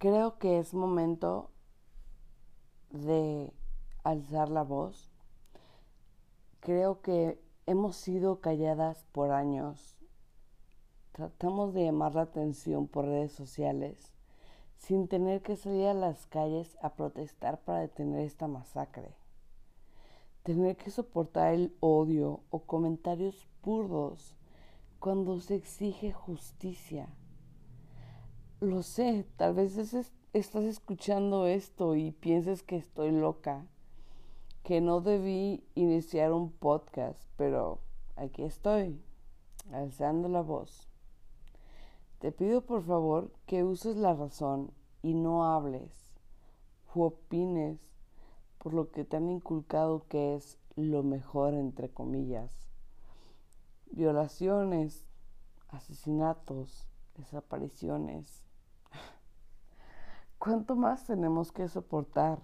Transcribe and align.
Creo 0.00 0.38
que 0.38 0.58
es 0.58 0.72
momento 0.72 1.50
de 2.88 3.52
alzar 4.02 4.48
la 4.48 4.62
voz. 4.62 5.10
Creo 6.60 7.02
que 7.02 7.38
hemos 7.66 7.96
sido 7.96 8.40
calladas 8.40 9.04
por 9.12 9.30
años. 9.30 9.98
Tratamos 11.12 11.74
de 11.74 11.84
llamar 11.84 12.14
la 12.14 12.22
atención 12.22 12.88
por 12.88 13.04
redes 13.04 13.32
sociales 13.32 14.14
sin 14.78 15.06
tener 15.06 15.42
que 15.42 15.56
salir 15.56 15.88
a 15.88 15.92
las 15.92 16.26
calles 16.28 16.78
a 16.80 16.94
protestar 16.94 17.60
para 17.60 17.80
detener 17.80 18.20
esta 18.20 18.48
masacre. 18.48 19.14
Tener 20.44 20.78
que 20.78 20.90
soportar 20.90 21.52
el 21.52 21.76
odio 21.80 22.40
o 22.48 22.60
comentarios 22.60 23.46
burdos 23.62 24.34
cuando 24.98 25.40
se 25.40 25.56
exige 25.56 26.10
justicia 26.10 27.06
lo 28.60 28.82
sé, 28.82 29.26
tal 29.36 29.54
vez 29.54 29.78
estás 29.78 30.64
escuchando 30.64 31.46
esto 31.46 31.96
y 31.96 32.12
pienses 32.12 32.62
que 32.62 32.76
estoy 32.76 33.10
loca, 33.10 33.66
que 34.62 34.82
no 34.82 35.00
debí 35.00 35.64
iniciar 35.74 36.32
un 36.32 36.52
podcast, 36.52 37.22
pero 37.36 37.78
aquí 38.16 38.42
estoy, 38.42 39.00
alzando 39.72 40.28
la 40.28 40.42
voz. 40.42 40.88
Te 42.18 42.32
pido 42.32 42.60
por 42.60 42.82
favor 42.82 43.32
que 43.46 43.64
uses 43.64 43.96
la 43.96 44.12
razón 44.12 44.72
y 45.02 45.14
no 45.14 45.46
hables 45.46 46.12
u 46.94 47.04
opines 47.04 47.78
por 48.58 48.74
lo 48.74 48.90
que 48.90 49.06
te 49.06 49.16
han 49.16 49.30
inculcado 49.30 50.06
que 50.06 50.34
es 50.34 50.58
lo 50.76 51.02
mejor, 51.02 51.54
entre 51.54 51.88
comillas. 51.88 52.68
Violaciones, 53.90 55.06
asesinatos, 55.68 56.86
desapariciones, 57.16 58.49
¿Cuánto 60.40 60.74
más 60.74 61.04
tenemos 61.04 61.52
que 61.52 61.68
soportar? 61.68 62.38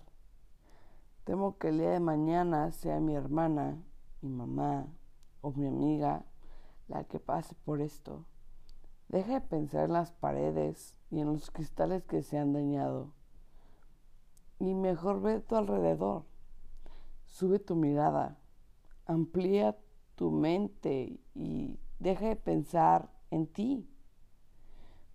Temo 1.25 1.57
que 1.57 1.69
el 1.69 1.79
día 1.79 1.93
de 1.93 1.99
mañana 1.99 2.71
sea 2.71 3.01
mi 3.01 3.15
hermana, 3.15 3.83
mi 4.21 4.29
mamá 4.29 4.87
o 5.41 5.51
mi 5.53 5.67
amiga 5.67 6.27
la 6.89 7.05
que 7.05 7.19
pase 7.19 7.55
por 7.65 7.81
esto. 7.81 8.27
Deja 9.09 9.33
de 9.33 9.41
pensar 9.41 9.87
en 9.87 9.95
las 9.95 10.13
paredes 10.13 10.95
y 11.11 11.21
en 11.21 11.33
los 11.33 11.51
cristales 11.51 12.05
que 12.05 12.23
se 12.23 12.37
han 12.37 12.53
dañado. 12.53 13.15
Y 14.59 14.75
mejor 14.75 15.23
ve 15.23 15.41
tu 15.41 15.57
alrededor. 15.57 16.25
Sube 17.25 17.61
tu 17.61 17.77
mirada. 17.77 18.37
Amplía 19.07 19.75
tu 20.17 20.31
mente 20.31 21.19
y 21.35 21.81
deja 21.99 22.29
de 22.29 22.37
pensar 22.37 23.11
en 23.31 23.47
ti. 23.47 23.89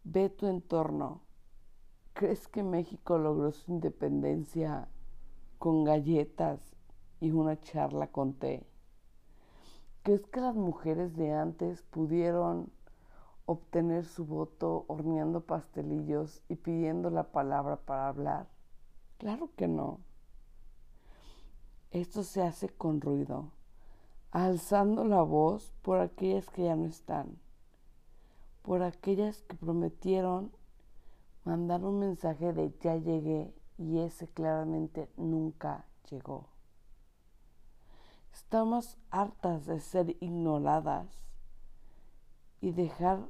Ve 0.04 0.30
tu 0.30 0.48
entorno 0.48 1.22
¿Crees 2.14 2.48
que 2.48 2.62
México 2.62 3.18
logró 3.18 3.52
su 3.52 3.72
independencia 3.72 4.88
con 5.58 5.84
galletas 5.84 6.60
y 7.20 7.32
una 7.32 7.60
charla 7.60 8.08
con 8.08 8.34
té? 8.34 8.66
¿Crees 10.04 10.28
que 10.28 10.42
las 10.42 10.56
mujeres 10.56 11.16
de 11.16 11.32
antes 11.34 11.82
pudieron 11.84 12.72
obtener 13.46 14.06
su 14.06 14.26
voto 14.26 14.86
horneando 14.88 15.42
pastelillos 15.42 16.42
y 16.50 16.56
pidiendo 16.56 17.10
la 17.10 17.32
palabra 17.32 17.78
para 17.78 18.08
hablar? 18.08 18.48
Claro 19.18 19.50
que 19.56 19.68
no. 19.68 20.00
Esto 21.92 22.24
se 22.24 22.42
hace 22.42 22.70
con 22.70 23.02
ruido, 23.02 23.52
alzando 24.32 25.06
la 25.06 25.22
voz 25.22 25.74
por 25.82 26.00
aquellas 26.00 26.50
que 26.50 26.64
ya 26.64 26.76
no 26.76 26.88
están, 26.88 27.38
por 28.62 28.84
aquellas 28.84 29.42
que 29.44 29.56
prometieron 29.56 30.52
mandar 31.44 31.84
un 31.84 32.00
mensaje 32.00 32.54
de 32.54 32.74
ya 32.80 32.96
llegué 32.96 33.54
y 33.78 34.00
ese 34.00 34.28
claramente 34.28 35.10
nunca 35.18 35.86
llegó. 36.10 36.48
Estamos 38.32 38.98
hartas 39.10 39.66
de 39.66 39.80
ser 39.80 40.18
ignoradas 40.22 41.26
y 42.62 42.72
dejar 42.72 43.30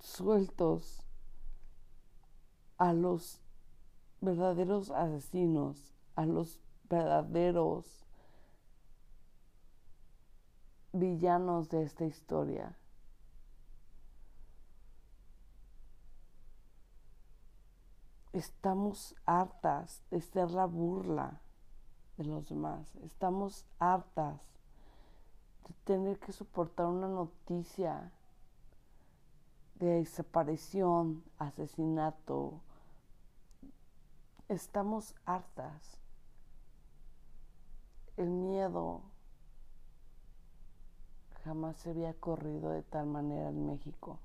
sueltos 0.00 1.02
a 2.78 2.92
los 2.92 3.40
verdaderos 4.20 4.90
asesinos, 4.90 5.94
a 6.14 6.26
los 6.26 6.60
verdaderos 6.88 8.04
villanos 10.92 11.68
de 11.68 11.82
esta 11.82 12.06
historia. 12.06 12.76
Estamos 18.36 19.16
hartas 19.24 20.02
de 20.10 20.20
ser 20.20 20.50
la 20.50 20.66
burla 20.66 21.40
de 22.18 22.24
los 22.24 22.50
demás. 22.50 22.94
Estamos 22.96 23.64
hartas 23.78 24.42
de 25.66 25.74
tener 25.84 26.18
que 26.18 26.32
soportar 26.32 26.84
una 26.84 27.08
noticia 27.08 28.12
de 29.76 29.86
desaparición, 29.86 31.24
asesinato. 31.38 32.60
Estamos 34.50 35.14
hartas. 35.24 35.98
El 38.18 38.28
miedo 38.28 39.00
jamás 41.42 41.78
se 41.78 41.88
había 41.88 42.12
corrido 42.12 42.68
de 42.68 42.82
tal 42.82 43.06
manera 43.06 43.48
en 43.48 43.64
México. 43.64 44.18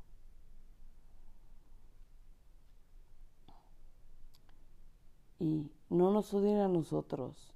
Y 5.42 5.72
no 5.90 6.12
nos 6.12 6.32
odien 6.36 6.60
a 6.60 6.68
nosotros, 6.68 7.52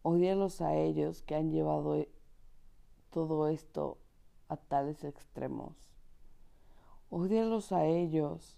odienlos 0.00 0.62
a 0.62 0.76
ellos 0.76 1.20
que 1.20 1.34
han 1.34 1.50
llevado 1.50 1.96
e-, 1.96 2.10
todo 3.10 3.48
esto 3.48 3.98
a 4.48 4.56
tales 4.56 5.04
extremos. 5.04 5.76
Odienlos 7.10 7.70
a 7.70 7.84
ellos 7.84 8.56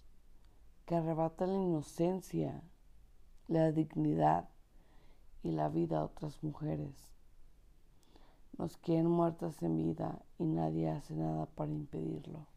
que 0.85 0.95
arrebatan 0.95 1.51
la 1.51 1.63
inocencia, 1.63 2.63
la 3.49 3.73
dignidad 3.73 4.47
y 5.43 5.51
la 5.51 5.67
vida 5.67 5.99
a 5.99 6.05
otras 6.05 6.41
mujeres. 6.41 7.11
Nos 8.57 8.77
quieren 8.77 9.07
muertas 9.07 9.61
en 9.63 9.75
vida 9.75 10.21
y 10.39 10.45
nadie 10.45 10.91
hace 10.91 11.13
nada 11.13 11.45
para 11.45 11.73
impedirlo. 11.73 12.47